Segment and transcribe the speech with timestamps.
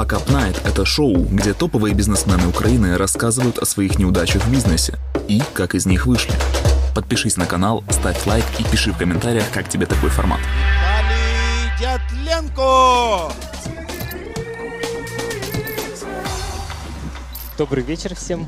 [0.00, 4.98] Fuck Up Night– это шоу, где топовые бизнесмены Украины рассказывают о своих неудачах в бизнесе
[5.28, 6.32] и как из них вышли.
[6.94, 10.40] Подпишись на канал, ставь лайк и пиши в комментариях, как тебе такой формат.
[11.78, 13.30] Дятленко!
[17.58, 18.46] Добрый вечер всем.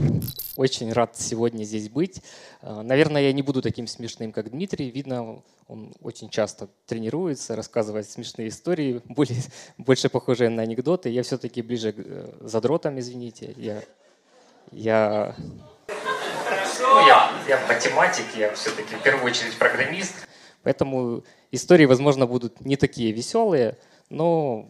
[0.57, 2.23] Очень рад сегодня здесь быть.
[2.61, 4.91] Э, Наверное, я не буду таким смешным, как Дмитрий.
[4.91, 9.41] Видно, он очень часто тренируется, рассказывает смешные истории, более,
[9.79, 11.09] больше похожие на анекдоты.
[11.09, 13.55] Я все-таки ближе к э, задротам, извините.
[13.57, 13.83] Я,
[14.73, 15.35] я,
[15.89, 20.15] ну, я, я математик, я все-таки в первую очередь программист.
[20.63, 23.79] Поэтому истории, возможно, будут не такие веселые,
[24.11, 24.69] но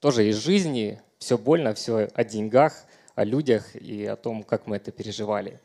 [0.00, 1.00] тоже из жизни.
[1.18, 5.60] Все больно, все о деньгах– о людях и о том, как мы это переживали.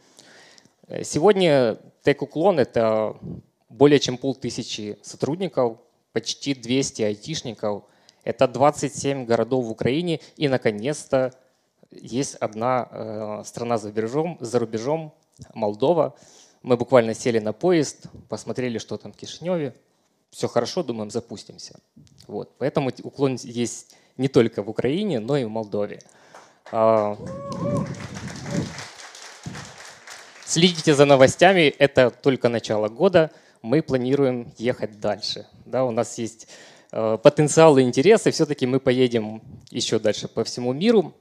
[0.88, 3.18] Э, сегодня Тек Уклон– это
[3.70, 5.78] более чем полтысячи сотрудников,
[6.14, 7.84] почти 200 айтишников.
[8.24, 10.20] Это 27 городов в Украине.
[10.38, 11.34] И, наконец-то,
[11.92, 15.14] есть одна э, страна за рубежом, за рубежом–
[15.54, 16.16] Молдова.
[16.62, 19.76] Мы буквально сели на поезд, посмотрели, что там в Кишиневе.
[20.30, 21.80] Все хорошо, думаем, запустимся.
[22.28, 22.52] Вот.
[22.58, 26.02] Поэтому уклон есть не только в Украине, но и в Молдове.
[26.72, 27.18] А,
[30.50, 33.30] Следите за новостями, это только начало года.
[33.62, 35.46] Мы планируем ехать дальше.
[35.66, 36.48] Да, у нас есть
[36.92, 38.32] э, потенциал и интересы.
[38.32, 41.14] Все-таки мы поедем еще дальше по всему миру,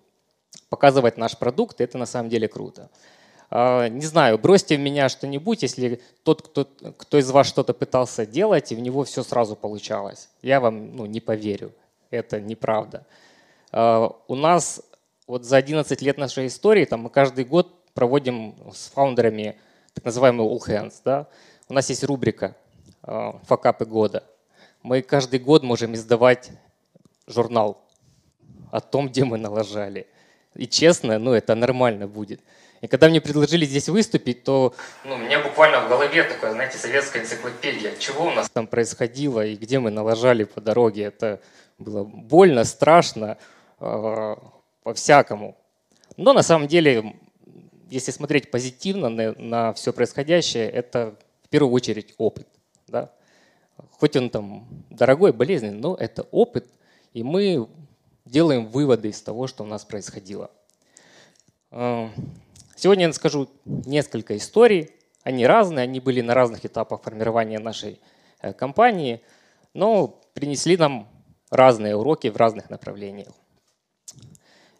[0.70, 1.82] показывать наш продукт.
[1.82, 2.88] Это на самом деле круто.
[3.50, 8.24] Э, не знаю, бросьте в меня что-нибудь, если тот, кто, кто из вас что-то пытался
[8.24, 10.30] делать, и в него все сразу получалось.
[10.40, 11.72] Я вам ну, не поверю.
[12.08, 13.04] Это неправда.
[13.72, 14.80] Э, у нас
[15.28, 19.56] вот за 11 лет нашей истории там, мы каждый год проводим с фаундерами
[19.94, 20.94] так называемый All Hands.
[21.04, 21.28] Да?
[21.68, 22.56] У нас есть рубрика
[23.04, 24.24] э, «Факапы года».
[24.82, 26.50] Мы каждый год можем издавать
[27.26, 27.84] журнал
[28.72, 30.06] о том, где мы налажали.
[30.54, 32.40] И честно, ну это нормально будет.
[32.80, 34.72] И когда мне предложили здесь выступить, то
[35.04, 37.94] ну, у меня буквально в голове такая, знаете, советская энциклопедия.
[37.98, 41.02] Чего у нас там происходило и где мы налажали по дороге.
[41.02, 41.40] Это
[41.76, 43.36] было больно, страшно,
[43.80, 44.36] э,
[44.88, 45.54] по-всякому.
[46.16, 47.14] Но на самом деле,
[47.90, 52.48] если смотреть позитивно на, на все происходящее, это в первую очередь опыт.
[52.86, 53.12] Да?
[53.90, 56.66] Хоть он там дорогой, болезненный, но это опыт,
[57.12, 57.68] и мы
[58.24, 60.50] делаем выводы из того, что у нас происходило.
[61.70, 62.08] Э,
[62.74, 64.90] сегодня я скажу несколько историй.
[65.22, 68.00] Они разные, они были на разных этапах формирования нашей
[68.40, 69.20] э, компании,
[69.74, 71.08] но принесли нам
[71.50, 73.34] разные уроки в разных направлениях.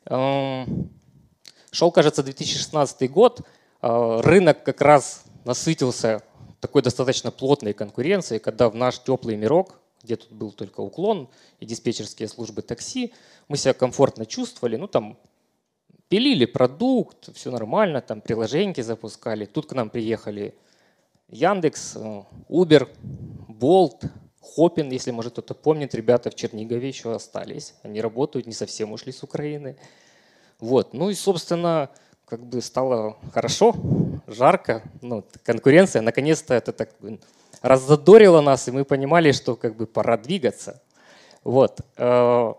[0.08, 0.90] Эм,
[1.70, 3.42] шел, кажется, 2016 год.
[3.82, 6.22] Э, рынок как раз насытился
[6.60, 11.28] такой достаточно плотной конкуренцией, когда в наш теплый мирок, где тут был только уклон
[11.60, 13.12] и диспетчерские службы такси,
[13.48, 14.76] мы себя комфортно чувствовали.
[14.76, 15.18] Ну, там
[16.08, 19.44] пилили продукт, все нормально, там приложеньки запускали.
[19.44, 20.54] Тут к нам приехали
[21.28, 22.88] Яндекс, э, Uber,
[23.46, 24.08] Bolt,
[24.54, 27.74] Хопин, если, может, кто-то помнит, ребята в Чернигове еще остались.
[27.82, 29.76] Они работают, не совсем ушли с Украины.
[30.58, 30.94] Вот.
[30.94, 31.90] Ну и, собственно,
[32.24, 33.74] как бы стало хорошо,
[34.26, 34.82] жарко.
[35.02, 36.90] Ну, конкуренция, наконец-то это так
[37.60, 40.82] раззадорило нас, и мы понимали, что как бы пора двигаться.
[41.44, 41.80] Вот.
[41.96, 42.54] Э,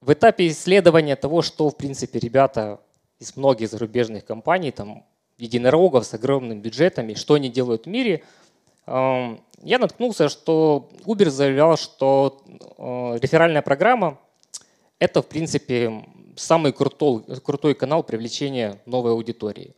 [0.00, 2.80] в этапе исследования того, что, в принципе, ребята
[3.18, 5.04] из многих зарубежных компаний, там,
[5.38, 8.24] единорогов с огромными бюджетами, что они делают в мире–
[8.86, 14.18] я наткнулся, что Uber заявлял, что э, реферальная программа–
[14.98, 16.04] это, в принципе,
[16.36, 19.74] самый крутой, крутой канал привлечения новой аудитории.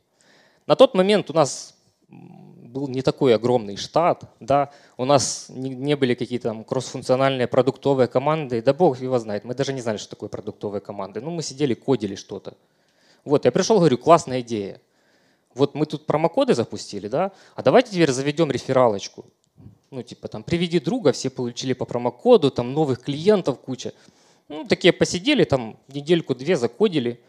[0.66, 1.74] На тот момент у нас
[2.08, 8.08] был не такой огромный штат, да, у нас не, не были какие-то там кроссфункциональные продуктовые
[8.08, 11.20] команды, да бог его знает, мы даже не знали, что такое продуктовые команды.
[11.20, 12.54] Ну, мы сидели, кодили что-то.
[13.24, 14.80] Вот, я пришел, говорю, классная идея
[15.58, 19.24] вот мы тут промокоды запустили, да, а давайте теперь заведем рефералочку.
[19.90, 23.92] Ну, типа там, приведи друга, все получили по промокоду, там новых клиентов куча.
[24.48, 27.20] Ну, такие посидели, там недельку-две закодили.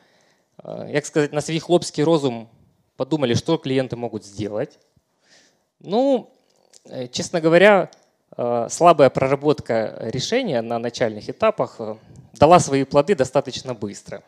[0.89, 2.47] Як сказать, на свій хлопський розум
[2.95, 4.79] подумали, что клиенты могут сделать.
[5.79, 6.29] Ну,
[6.85, 7.89] э, честно говоря,
[8.37, 11.95] э, слабая проработка решения на начальных этапах э,
[12.33, 14.21] дала свои плоды достаточно быстро.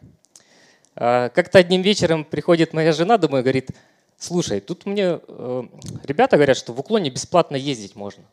[0.93, 3.71] Как-то одним вечером приходит моя жена домой и говорит,
[4.17, 5.63] слушай, тут мне э,
[6.03, 8.23] ребята говорят, что в уклоне бесплатно ездить можно.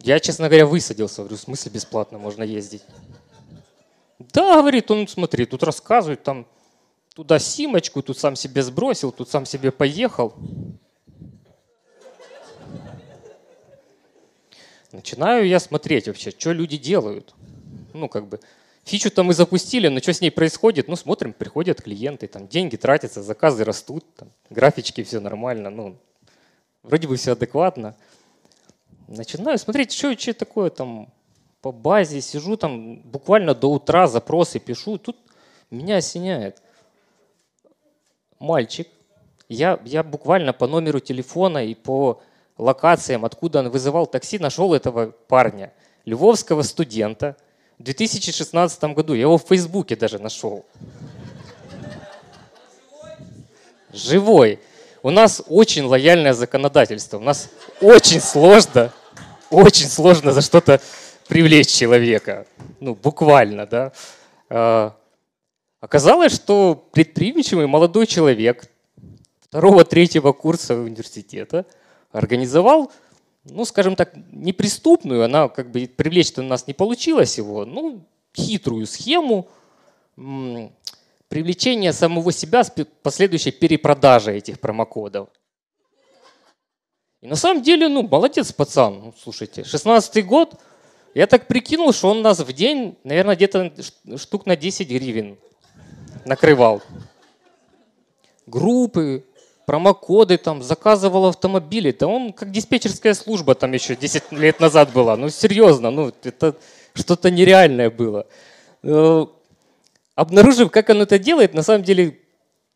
[0.00, 1.22] Я, честно говоря, высадился.
[1.22, 2.82] Говорю, в смысле бесплатно можно ездить?
[4.18, 6.46] Да, говорит, он, смотри, тут рассказывает, там
[7.14, 10.34] туда симочку, тут сам себе сбросил, тут сам себе поехал.
[14.92, 17.34] Начинаю я смотреть вообще, что люди делают.
[17.94, 18.40] Ну, как бы,
[18.84, 20.86] фичу-то мы запустили, но что с ней происходит?
[20.86, 25.96] Ну, смотрим, приходят клиенты, там деньги тратятся, заказы растут, там, графички, все нормально, ну,
[26.82, 27.96] вроде бы все адекватно.
[29.08, 31.10] Начинаю смотреть, что, что такое там
[31.62, 35.16] по базе, сижу там буквально до утра, запросы пишу, тут
[35.70, 36.62] меня осеняет.
[38.38, 38.88] Мальчик,
[39.48, 42.22] я, я буквально по номеру телефона и по
[42.62, 45.72] локациям, откуда он вызывал такси, нашел этого парня,
[46.04, 47.36] львовского студента.
[47.78, 50.64] В 2016 году я его в Фейсбуке даже нашел.
[53.92, 54.60] Живой.
[55.02, 57.18] У нас очень лояльное законодательство.
[57.18, 57.50] У нас
[57.80, 58.92] очень сложно,
[59.50, 60.80] очень сложно за что-то
[61.28, 62.46] привлечь человека.
[62.80, 63.92] Ну, буквально, да.
[64.48, 64.96] А,
[65.80, 68.70] оказалось, что предприимчивый молодой человек
[69.40, 71.66] второго-третьего курса университета–
[72.12, 72.92] организовал,
[73.44, 78.04] ну, скажем так, неприступную, она как бы привлечь-то у нас не получилось его, ну,
[78.34, 79.48] хитрую схему
[81.28, 82.72] привлечения самого себя с
[83.02, 85.28] последующей перепродажей этих промокодов.
[87.22, 90.60] И на самом деле, ну, молодец пацан, ну, слушайте, 16 год,
[91.14, 93.72] я так прикинул, что он нас в день, наверное, где-то
[94.16, 95.38] штук на 10 гривен
[96.24, 96.82] накрывал.
[98.46, 99.24] Группы,
[99.66, 101.94] промокоды, там, заказывал автомобили.
[101.98, 105.16] Да он как диспетчерская служба там еще 10 лет назад была.
[105.16, 106.56] Ну, серьезно, ну, это
[106.94, 108.26] что-то нереальное было.
[108.82, 109.26] Э,
[110.14, 112.18] обнаружив, как он это делает, на самом деле,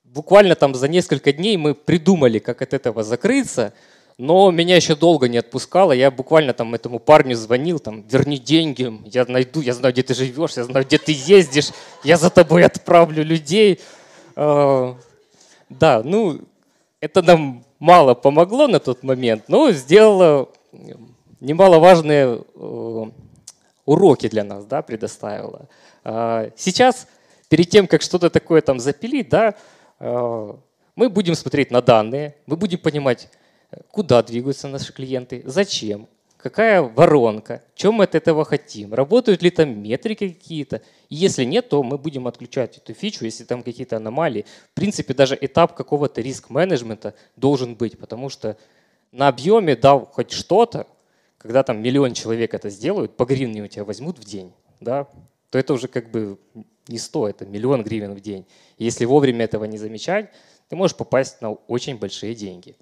[0.04, 3.72] буквально там за несколько дней мы придумали, как от этого закрыться,
[4.18, 5.92] но меня еще долго не отпускало.
[5.92, 10.14] Я буквально там этому парню звонил, там, верни деньги, я найду, я знаю, где ты
[10.14, 11.70] живешь, я знаю, где ты ездишь,
[12.02, 13.80] я за тобой отправлю людей.
[14.36, 14.94] Э,
[15.68, 16.40] да, ну,
[17.06, 20.48] это нам мало помогло на тот момент, но сделало
[21.40, 23.04] немаловажные э,
[23.84, 25.68] уроки для нас, да, предоставило.
[26.04, 27.06] А, сейчас,
[27.48, 29.54] перед тем, как что-то такое там запилить, да,
[30.00, 30.52] э,
[30.96, 33.28] мы будем смотреть на данные, мы будем понимать,
[33.92, 39.82] куда двигаются наши клиенты, зачем, какая воронка, чем мы от этого хотим, работают ли там
[39.82, 40.82] метрики какие-то.
[41.08, 44.44] Если нет, то мы будем отключать эту фичу, если там какие-то аномалии.
[44.72, 48.56] В принципе, даже этап какого-то риск-менеджмента должен быть, потому что
[49.12, 50.86] на объеме дал хоть что-то,
[51.38, 55.06] когда там миллион человек это сделают, по гривне у тебя возьмут в день, да,
[55.50, 56.38] то это уже как бы
[56.88, 58.46] не 100, это миллион гривен в день.
[58.78, 60.30] И если вовремя этого не замечать,
[60.68, 62.76] ты можешь попасть на очень большие деньги.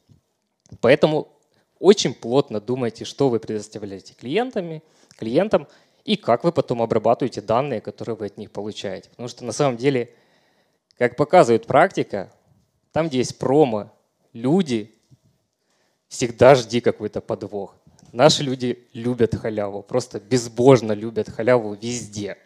[0.81, 1.29] Поэтому
[1.85, 4.83] очень плотно думайте, что вы предоставляете клиентами,
[5.19, 5.69] клиентам
[6.07, 9.11] и как вы потом обрабатываете данные, которые вы от них получаете.
[9.11, 10.15] Потому что на самом деле,
[10.97, 12.33] как показывает практика,
[12.93, 13.93] там, где есть промо,
[14.33, 14.95] люди,
[16.09, 17.77] всегда жди какой-то подвох.
[18.13, 22.39] Наши люди любят халяву, просто безбожно любят халяву везде.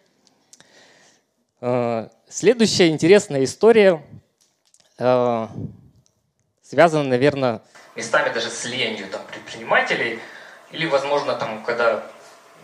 [1.61, 4.03] А, следующая интересная история
[6.69, 7.63] связана, наверное,
[7.97, 10.21] местами даже с ленью там, предпринимателей,
[10.71, 12.07] или, возможно, там, когда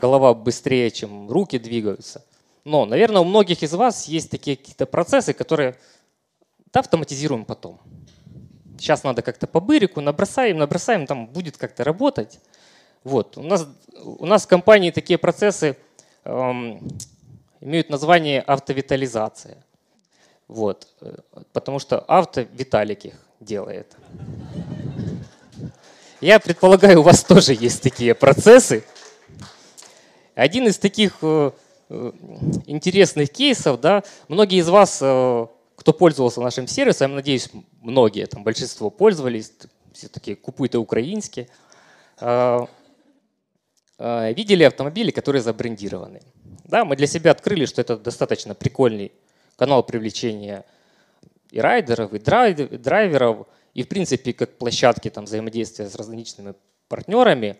[0.00, 2.22] голова быстрее, чем руки двигаются.
[2.64, 5.76] Но, наверное, у многих из вас есть такие какие-то процессы, которые
[6.72, 7.80] да, автоматизируем потом.
[8.78, 12.40] Сейчас надо как-то по бырику, набросаем, набросаем, там будет как-то работать.
[13.04, 13.38] Вот.
[13.38, 13.66] У, нас,
[14.02, 15.76] у нас в компании такие процессы
[16.24, 16.86] эм,
[17.60, 19.64] имеют название автовитализация.
[20.48, 20.88] Вот.
[21.00, 21.16] Э,
[21.52, 23.96] потому что авто Виталик их делает.
[26.20, 28.84] Я предполагаю, у вас тоже есть такие процессы.
[30.34, 31.50] Один из таких э,
[31.90, 32.12] э,
[32.66, 37.50] интересных кейсов, да, многие из вас, э, кто пользовался нашим сервисом, я надеюсь,
[37.82, 39.52] многие, там большинство пользовались,
[39.92, 41.48] все таки купуйте украинские,
[43.98, 46.22] видели автомобили, которые забрендированы.
[46.64, 49.12] Да, мы для себя открыли, что это достаточно прикольный
[49.56, 50.64] канал привлечения
[51.54, 56.54] и райдеров, и драйверов, и, в принципе, как площадки там, взаимодействия с различными
[56.88, 57.56] партнерами.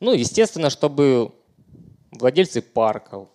[0.00, 1.34] Ну, естественно, чтобы
[2.10, 3.28] владельцы парков,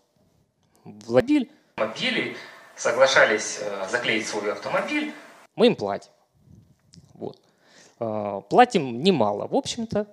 [0.83, 2.35] владельцы автомобилей
[2.75, 5.13] соглашались э, заклеить свой автомобиль,
[5.55, 6.09] мы им платим.
[7.13, 7.39] Вот.
[7.99, 10.07] Э, платим немало, в общем-то.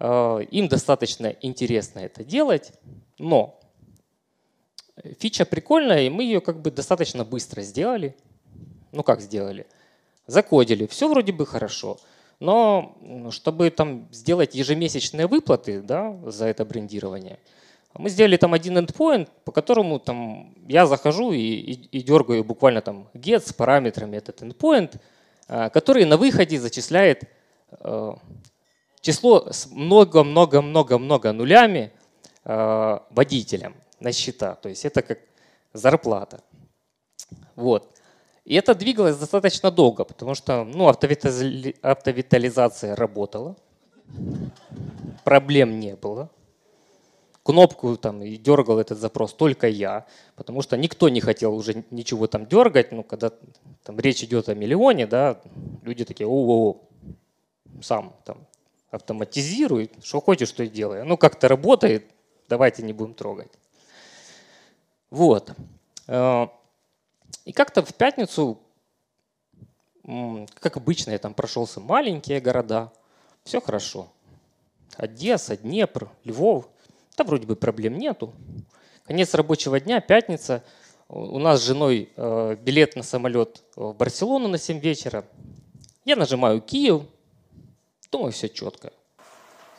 [0.00, 2.72] Э, им достаточно интересно это делать,
[3.18, 3.60] но
[5.20, 8.16] фича прикольная, и мы ее как бы достаточно быстро сделали.
[8.92, 9.66] Ну как сделали?
[10.26, 11.98] закодили, все вроде бы хорошо.
[12.38, 12.94] Но
[13.30, 17.38] чтобы там сделать ежемесячные выплаты да, за это брендирование,
[17.94, 22.82] мы сделали там один endpoint, по которому там я захожу и, и, и дергаю буквально
[22.82, 25.00] там get с параметрами этот endpoint,
[25.48, 27.22] а, который на выходе зачисляет
[27.70, 28.12] э,
[29.00, 31.90] число с много-много-много-много нулями
[32.44, 34.56] э, водителям на счета.
[34.56, 35.20] То есть это как
[35.72, 36.42] зарплата.
[37.54, 37.95] Вот.
[38.46, 43.56] И это двигалось достаточно долго, потому что ну, автовитализация работала,
[45.24, 46.30] проблем не было.
[47.42, 52.28] Кнопку там и дергал этот запрос только я, потому что никто не хотел уже ничего
[52.28, 52.92] там дергать.
[52.92, 53.32] Ну, когда
[53.82, 55.40] там речь идет о миллионе, да,
[55.82, 56.76] люди такие, о-о-о,
[57.82, 58.46] сам там
[58.90, 61.02] автоматизируй, что хочешь, что и делай.
[61.04, 62.04] Ну, как-то работает,
[62.48, 63.50] давайте не будем трогать.
[65.10, 65.50] Вот.
[67.44, 68.60] И как-то в пятницу,
[70.04, 72.92] как обычно, я там прошелся маленькие города,
[73.44, 74.08] все хорошо.
[74.96, 76.68] Одесса, Днепр, Львов,
[77.16, 78.32] да вроде бы проблем нету.
[79.04, 80.64] Конец рабочего дня, пятница.
[81.08, 85.24] У нас с женой э, билет на самолет в Барселону на 7 вечера.
[86.04, 87.02] Я нажимаю Киев,
[88.10, 88.92] думаю, все четко.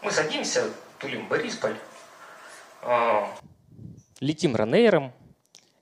[0.01, 1.75] Мы садимся, тулим Борисполь,
[2.83, 3.23] э,
[4.21, 5.11] летим ранейром,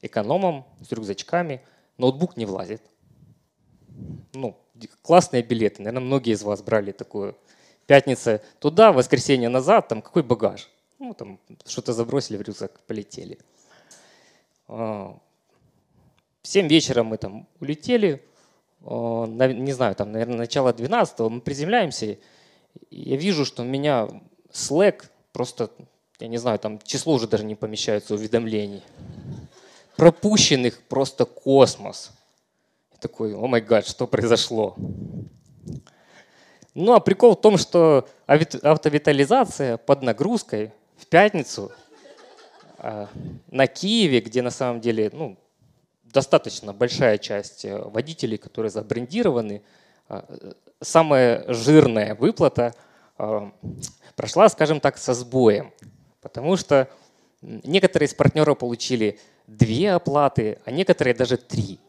[0.06, 1.62] экономом, с рюкзачками,
[1.98, 2.82] ноутбук не влазит.
[4.34, 4.58] Ну,
[5.02, 7.38] классные билеты, наверное, многие из вас брали такую.
[7.88, 10.70] Пятница туда, воскресенье назад, там какой багаж?
[11.00, 13.38] Ну, там что-то забросили в рюкзак, полетели.
[14.68, 15.18] А,
[16.42, 18.26] в 7 вечера мы там улетели,
[18.82, 22.18] а, не знаю, там, наверное, начало 12 мы приземляемся,
[22.90, 24.10] я вижу, что у меня
[24.52, 25.70] Slack просто,
[26.20, 28.84] я не знаю, там число уже даже не помещается уведомлений
[29.96, 32.12] пропущенных просто космос.
[32.94, 34.76] И такой, о май гад, что произошло?
[36.74, 41.72] Ну а прикол в том, что автовитализация под нагрузкой в пятницу
[42.78, 43.08] а,
[43.50, 45.38] на Киеве, где на самом деле ну,
[46.04, 49.62] достаточно большая часть э, водителей, которые забрендированы,
[50.08, 50.26] а,
[50.82, 52.74] самая жирная выплата
[53.18, 53.52] а,
[54.16, 55.74] прошла, скажем так, со сбоем.
[56.22, 56.90] Потому что
[57.42, 61.80] некоторые из партнеров получили две оплаты, а некоторые даже три.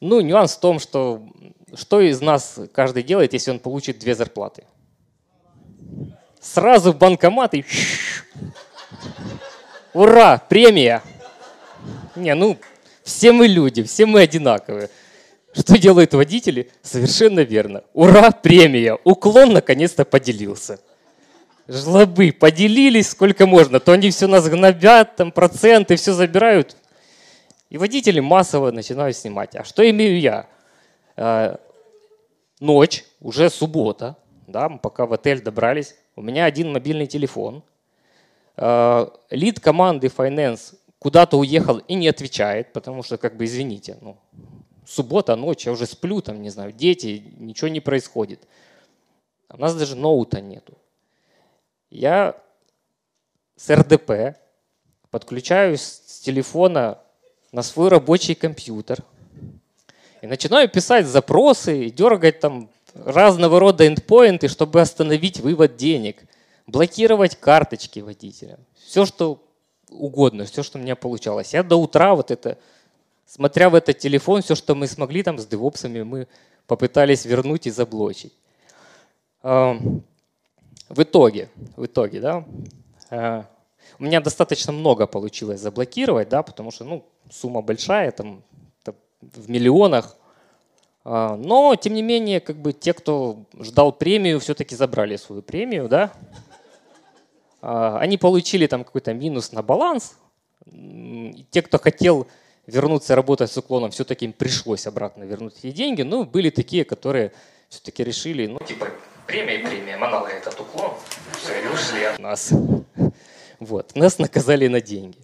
[0.00, 1.22] Ну, нюанс в том, что
[1.74, 4.64] что из нас каждый делает, если он получит две зарплаты?
[6.40, 7.64] Сразу в банкомат и...
[9.92, 11.02] Ура, премия!
[12.16, 12.58] Не, ну,
[13.02, 14.90] все мы люди, все мы одинаковые.
[15.52, 16.70] Что делают водители?
[16.82, 17.84] Совершенно верно.
[17.92, 18.98] Ура, премия!
[19.04, 20.80] Уклон наконец-то поделился
[21.68, 26.76] жлобы поделились сколько можно, то они все нас гнобят, там проценты, все забирают.
[27.70, 29.56] И водители массово начинают снимать.
[29.56, 30.46] А что имею я?
[31.16, 31.56] Э,
[32.60, 34.16] ночь, уже суббота,
[34.46, 35.96] да, мы пока в отель добрались.
[36.16, 37.62] У меня один мобильный телефон.
[38.56, 44.16] Э, лид команды Finance куда-то уехал и не отвечает, потому что, как бы, извините, ну,
[44.86, 48.46] суббота, ночь, я уже сплю, там, не знаю, дети, ничего не происходит.
[49.48, 50.74] У нас даже ноута нету
[51.94, 52.36] я
[53.56, 54.36] с РДП
[55.10, 56.98] подключаюсь с телефона
[57.52, 58.98] на свой рабочий компьютер
[60.20, 66.24] и начинаю писать запросы и дергать там разного рода эндпоинты, чтобы остановить вывод денег,
[66.66, 68.58] блокировать карточки водителя.
[68.84, 69.40] Все, что
[69.88, 71.54] угодно, все, что у меня получалось.
[71.54, 72.58] Я до утра вот это,
[73.24, 76.26] смотря в этот телефон, все, что мы смогли там с девопсами, мы
[76.66, 78.32] попытались вернуть и заблочить.
[80.94, 82.44] В итоге, в итоге, да,
[83.10, 83.42] э,
[83.98, 88.44] у меня достаточно много получилось заблокировать, да, потому что, ну, сумма большая, там,
[89.20, 90.16] в миллионах.
[91.04, 95.88] Э, но, тем не менее, как бы те, кто ждал премию, все-таки забрали свою премию,
[95.88, 96.12] да.
[97.60, 100.16] Э, они получили там какой-то минус на баланс.
[101.50, 102.28] Те, кто хотел
[102.68, 106.02] вернуться работать с уклоном, все-таки им пришлось обратно вернуть эти деньги.
[106.02, 107.32] Ну, были такие, которые
[107.74, 108.88] все-таки решили, ну, типа,
[109.26, 110.92] премия премия, манала этот уклон,
[111.32, 112.52] все, и ушли от нас.
[113.58, 115.18] Вот, нас наказали на деньги.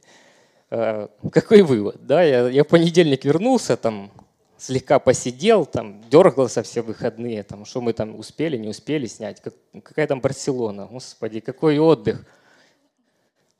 [0.70, 2.04] А, какой вывод?
[2.04, 4.10] Да, я, я в понедельник вернулся, там
[4.58, 9.40] слегка посидел, там дергался все выходные, там, что мы там успели, не успели снять.
[9.40, 9.54] Как,
[9.84, 12.24] какая там Барселона, господи, какой отдых.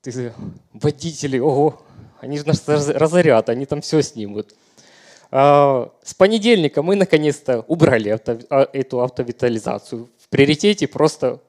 [0.03, 0.33] Ты,
[0.73, 1.83] водители, ого,
[2.21, 4.55] они же нас разорят, они там все снимут.
[5.31, 11.41] А, с понедельника мы наконец-то убрали авто, а, эту автовитализацию приоритете просто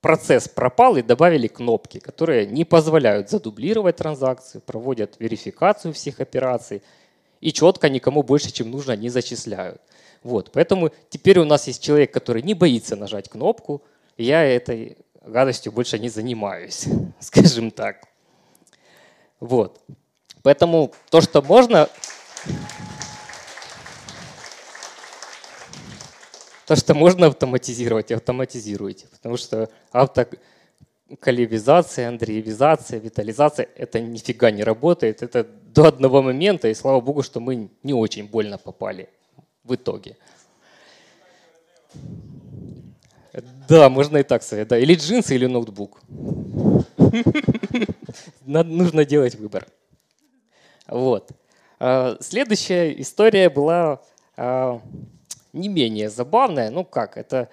[0.00, 6.82] процесс пропал и добавили кнопки, которые не позволяют задублировать транзакции, проводят верификацию всех операций
[7.40, 9.80] и четко никому больше, чем нужно, не зачисляют.
[10.22, 13.82] Вот, поэтому теперь у нас есть человек, который не боится нажать кнопку,
[14.16, 16.86] я этой гадостью больше не занимаюсь,
[17.20, 18.04] скажем так.
[19.40, 19.80] Вот.
[20.42, 21.88] Поэтому то, что можно,
[26.66, 29.06] То, что можно автоматизировать, автоматизируйте.
[29.08, 30.26] Потому что авто,
[31.20, 33.68] коллевизация, андреевизация, витализация.
[33.76, 35.22] Это нифига не работает.
[35.22, 39.08] Это до одного момента, и слава богу, что мы не очень больно попали
[39.62, 40.16] в итоге.
[43.68, 44.66] Да, можно и так сказать.
[44.66, 44.78] Да.
[44.78, 46.00] Или джинсы, или ноутбук.
[48.44, 49.66] Нужно делать выбор.
[50.88, 51.30] Вот.
[51.78, 54.00] А, следующая история была
[54.36, 54.80] а,
[55.56, 56.70] не менее забавная.
[56.70, 57.48] Ну как, это,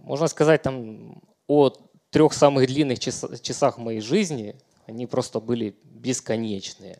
[0.00, 1.70] можно сказать, там о
[2.10, 4.56] трех самых длинных часах моей жизни.
[4.86, 6.98] Они просто были бесконечные.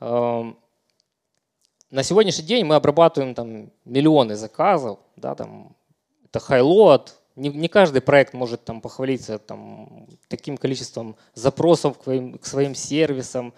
[0.00, 5.76] На сегодняшний день мы обрабатываем там миллионы заказов, да, там
[6.24, 7.10] это high-load.
[7.36, 13.52] Не, не каждый проект может там похвалиться там, таким количеством запросов к к своим сервисам,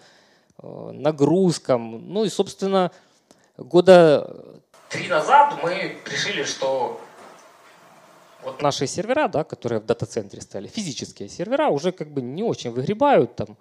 [0.61, 2.13] э, нагрузкам.
[2.13, 2.91] Ну и, собственно,
[3.57, 6.99] года три назад мы решили, что
[8.43, 12.71] вот наши сервера, да, которые в дата-центре стали, физические сервера, уже как бы не очень
[12.71, 13.35] выгребают.
[13.35, 13.57] Там,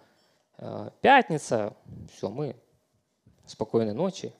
[0.58, 1.74] э, пятница,
[2.14, 2.56] все, мы
[3.46, 4.32] спокойной ночи.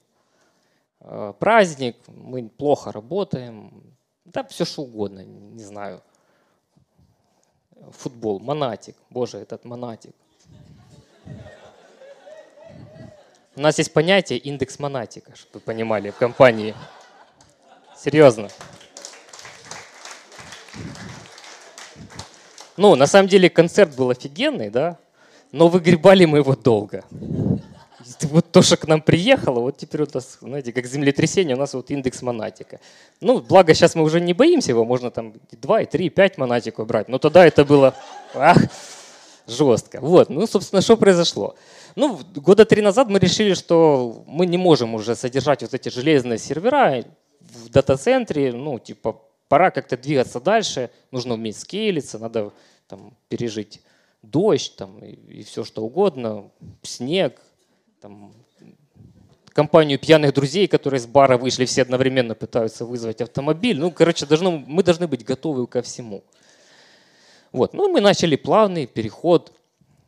[1.01, 3.83] Э, праздник, мы плохо работаем,
[4.25, 6.01] да, все что угодно, не знаю.
[7.91, 8.95] Футбол, монатик.
[9.09, 10.15] Боже, этот монатик.
[13.59, 16.73] У нас есть понятие индекс монатика, чтобы вы понимали, в компании.
[17.93, 18.47] Серьезно.
[22.77, 24.97] Ну, на самом деле концерт был офигенный, да,
[25.51, 27.03] но выгребали мы его долго
[28.23, 31.73] вот то, что к нам приехало, вот теперь у нас, знаете, как землетрясение, у нас
[31.73, 32.79] вот индекс монатика.
[33.21, 37.09] Ну, благо сейчас мы уже не боимся его, можно там 2, 3, 5 монатиков брать,
[37.09, 37.95] но тогда это было
[38.33, 38.57] ах,
[39.49, 39.99] жестко.
[40.01, 41.55] Вот, ну, собственно, что произошло?
[41.95, 46.37] Ну, года три назад мы решили, что мы не можем уже содержать вот эти железные
[46.37, 47.03] сервера
[47.39, 52.51] в дата-центре, ну, типа, пора как-то двигаться дальше, нужно уметь скейлиться, надо
[52.87, 53.81] там пережить
[54.21, 56.51] дождь там, и, и все что угодно,
[56.83, 57.41] снег,
[58.01, 58.33] там,
[59.53, 63.77] компанию пьяных друзей, которые с бара вышли, все одновременно пытаются вызвать автомобиль.
[63.77, 66.23] Ну, короче, должно, мы должны быть готовы ко всему.
[67.51, 67.73] Вот.
[67.73, 69.53] Ну, мы начали плавный переход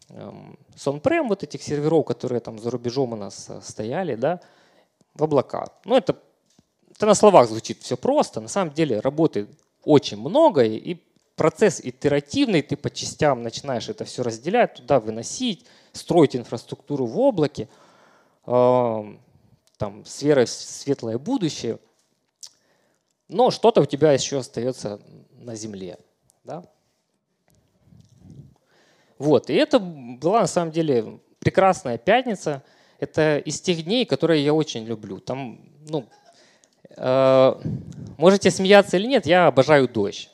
[0.10, 4.40] эм, с on-prem вот этих серверов, которые там за рубежом у нас э, стояли, да,
[5.16, 5.70] в облака.
[5.86, 6.16] Ну, это,
[6.90, 9.50] это на словах звучит все просто, на самом деле работает
[9.84, 10.98] очень много, и
[11.36, 17.68] процесс итеративный, ты по частям начинаешь это все разделять, туда выносить, строить инфраструктуру в облаке–
[19.82, 21.80] там, с верой в светлое будущее,
[23.28, 25.00] но что-то у тебя еще остается
[25.32, 25.98] на земле.
[26.44, 26.66] Да?
[29.22, 32.64] Вот, и это была на самом деле прекрасная пятница.
[33.00, 35.20] Это из тех дней, которые я очень люблю.
[35.20, 36.08] Там, ну,
[36.98, 37.56] э,
[38.18, 40.32] можете смеяться или нет, я обожаю дождь.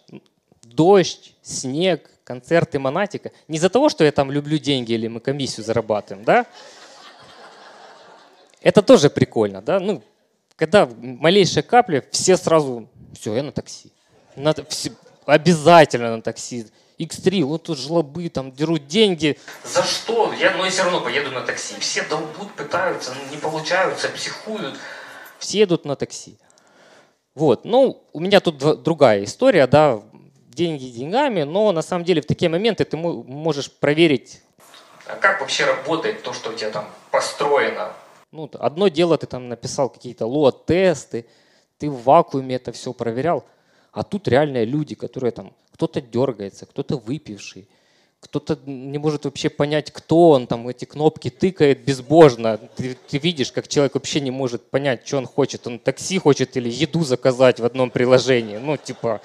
[0.63, 3.31] Дождь, снег, концерты Монатика.
[3.49, 6.45] Не из-за того, что я там люблю деньги или мы комиссию зарабатываем, да?
[8.61, 9.81] Это тоже прикольно, да?
[9.81, 10.01] Ну,
[10.55, 13.91] когда малейшая капля, все сразу, все, я на такси.
[14.37, 14.91] На, все,
[15.25, 16.67] обязательно на такси.
[16.99, 19.37] X3, вот тут жлобы, там дерут деньги.
[19.63, 20.33] За что?
[20.33, 21.75] Я, ну, я все равно поеду на такси.
[21.79, 24.75] Все долбут, пытаются, не получаются, психуют.
[25.39, 26.37] Все едут на такси.
[27.35, 30.01] Вот, ну, у меня тут другая история, да,
[30.49, 34.41] деньги деньгами, но на самом деле в такие моменты ты можешь проверить,
[35.05, 37.93] а как вообще работает то, что у тебя там построено
[38.31, 41.25] ну, одно дело, ты там написал какие-то лот-тесты,
[41.77, 43.45] ты в вакууме это все проверял,
[43.91, 47.69] а тут реальные люди, которые там, кто-то дергается, кто-то выпивший,
[48.19, 52.57] кто-то не может вообще понять, кто он, там эти кнопки тыкает безбожно.
[52.57, 55.67] Ты, ты видишь, как человек вообще не может понять, что он хочет.
[55.67, 58.57] Он такси хочет или еду заказать в одном приложении.
[58.57, 59.21] Ну, типа,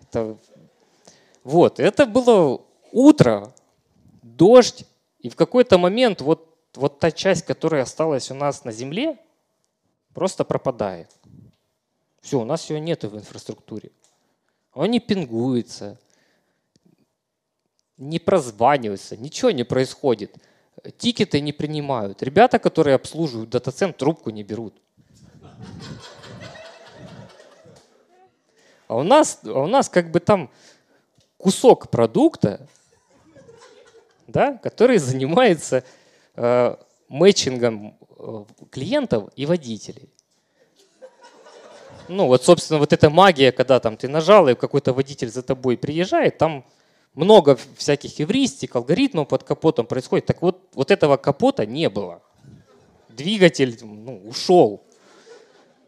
[0.00, 0.38] это...
[1.44, 3.52] Вот, это было утро,
[4.22, 4.86] дождь,
[5.18, 9.18] и в какой-то момент вот вот та часть, которая осталась у нас на Земле,
[10.14, 11.10] просто пропадает.
[12.22, 13.90] Все, у нас ее нет в инфраструктуре.
[14.74, 15.98] Он не пингуется,
[17.98, 20.34] не прозванивается, ничего не происходит.
[20.96, 22.22] Тикеты не принимают.
[22.22, 24.74] Ребята, которые обслуживают дата-центр, трубку не берут.
[28.88, 30.50] А у нас, а у нас как бы там
[31.36, 32.66] кусок продукта,
[34.26, 35.84] да, который занимается
[36.34, 36.76] э,
[37.08, 40.10] мэтчингом э, клиентов и водителей.
[42.08, 45.76] Ну вот, собственно, вот эта магия, когда там ты нажал, и какой-то водитель за тобой
[45.76, 46.64] приезжает, там
[47.14, 50.26] много всяких эвристик, алгоритмов под капотом происходит.
[50.26, 52.22] Так вот, вот этого капота не было.
[53.08, 54.82] Двигатель ну, ушел.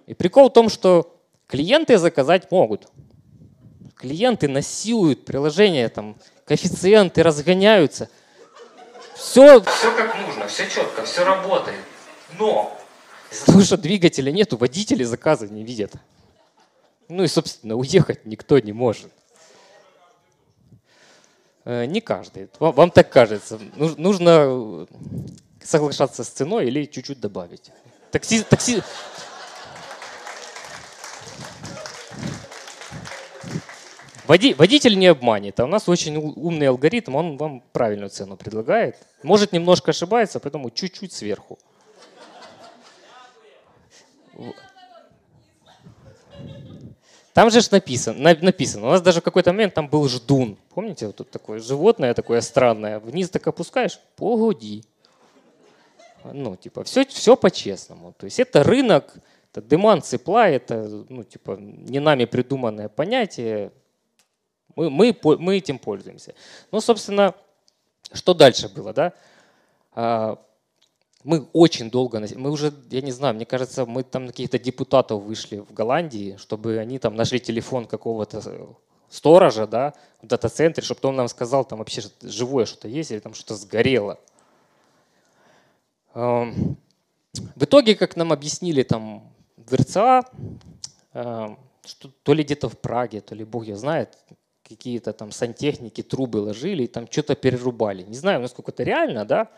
[0.07, 2.88] И прикол в том, что клиенты заказать могут.
[3.96, 8.11] Клиенты насилуют приложение, там, коэффициенты разгоняются.
[9.14, 11.79] Все, все как нужно, все четко, все работает.
[12.38, 12.77] Но
[13.47, 15.92] того, что двигателя нету, водители заказы не видят.
[17.09, 19.11] Ну и, собственно, уехать никто не может.
[21.64, 22.49] Э, не каждый.
[22.59, 23.59] Вам, так кажется.
[23.77, 24.87] Нужно
[25.62, 27.70] соглашаться с ценой или чуть-чуть добавить.
[28.11, 28.83] Такси, такси...
[34.27, 38.97] Води, водитель не обманет, а у нас очень умный алгоритм, он вам правильную цену предлагает.
[39.23, 41.59] Может немножко ошибается, поэтому чуть-чуть сверху.
[47.35, 50.57] Там же написано, написано, у нас даже в какой-то момент там был ждун.
[50.73, 53.01] Помните, вот тут такое животное такое странное.
[53.01, 54.85] Вниз так опускаешь, погоди.
[56.33, 58.14] Ну, типа, все, все по-честному.
[58.16, 59.14] То есть это рынок,
[59.53, 63.73] это demand supply, это, ну, типа, не нами придуманное понятие.
[64.77, 66.35] Мы, мы, мы этим пользуемся.
[66.70, 67.35] Ну, собственно,
[68.12, 70.38] что дальше было, да?
[71.25, 75.57] Мы очень долго, мы уже, я не знаю, мне кажется, мы там каких-то депутатов вышли
[75.57, 78.43] в Голландии, чтобы они там нашли телефон какого-то
[79.09, 83.33] сторожа, да, в дата-центре, чтобы он нам сказал, там вообще живое что-то есть или там
[83.33, 84.21] что-то сгорело.
[86.15, 86.77] Эм,
[87.57, 90.25] в итоге, как нам объяснили там в РЦА,
[91.15, 94.19] эм, что то ли где-то в Праге, то ли бог ее знает,
[94.63, 98.03] какие-то там сантехники трубы ложили и там что-то перерубали.
[98.03, 99.49] Не знаю, насколько это реально, да,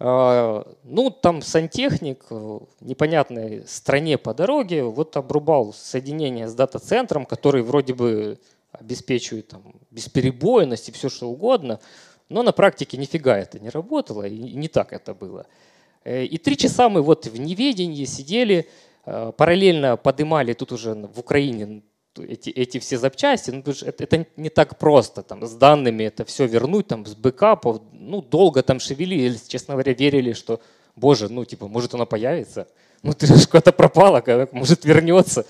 [0.00, 7.94] ну, там сантехник в непонятной стране по дороге вот обрубал соединение с дата-центром, который вроде
[7.94, 8.38] бы
[8.72, 11.80] обеспечивает там, бесперебойность и все что угодно,
[12.28, 15.46] но на практике нифига это не работало, и не так это было.
[16.04, 18.68] Э, и три часа мы вот в неведении сидели,
[19.06, 21.82] э, параллельно подымали тут уже в Украине
[22.22, 26.46] эти, эти все запчасти, ну, это, это не так просто, там, с данными это все
[26.46, 30.60] вернуть, там, с бэкапов, ну, долго там шевелились, честно говоря, верили, что,
[30.96, 32.68] боже, ну, типа, может она появится,
[33.02, 35.46] ну, ты же куда-то пропала, может вернется,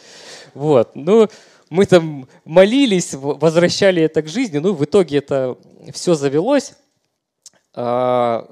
[0.55, 1.29] вот, ну,
[1.71, 5.59] мы там молились, возвращали это к жизни, ну, в итоге это
[5.93, 6.75] все завелось.
[7.75, 8.49] А,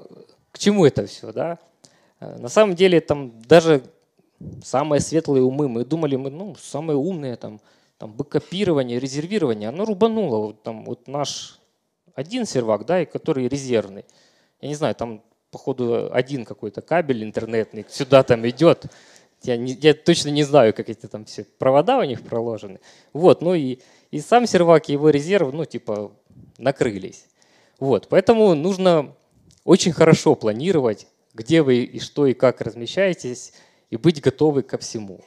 [0.51, 1.59] к чему это все, да?
[2.19, 3.83] На самом деле там даже
[4.63, 7.59] самые светлые умы, мы думали, мы ну, самые умные, там,
[7.97, 10.37] там, бэкопирование, резервирование, оно рубануло.
[10.47, 11.59] Вот, там, вот наш
[12.15, 14.05] один сервак, да, и который резервный.
[14.61, 18.85] Я не знаю, там, походу, один какой-то кабель интернетный сюда там идет.
[19.43, 22.79] Я, не, я точно не знаю, как эти там все провода у них проложены.
[23.13, 23.79] Вот, ну и,
[24.09, 26.11] и сам сервак, и его резерв, ну, типа,
[26.57, 27.25] накрылись.
[27.79, 29.15] Вот, поэтому нужно
[29.63, 33.53] очень хорошо планировать, где вы и что и как размещаетесь,
[33.91, 35.21] и быть готовы ко всему.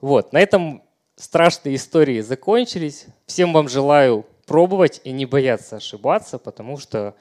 [0.00, 0.82] Вот, на этом
[1.18, 3.06] страшные истории закончились.
[3.26, 7.14] Всем вам желаю пробовать и не бояться ошибаться, потому что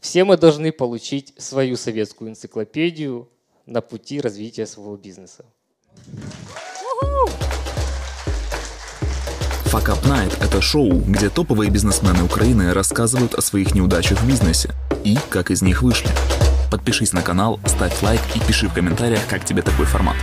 [0.00, 3.28] все мы должны получить свою советскую энциклопедию
[3.66, 5.44] на пути развития своего бизнеса.
[9.66, 14.70] Fuck Up это шоу, где топовые бизнесмены Украины рассказывают о своих неудачах в бизнесе
[15.04, 16.08] и как из них вышли.
[16.70, 20.16] Подпишись на канал, ставь лайк и пиши в комментариях, как тебе такой формат.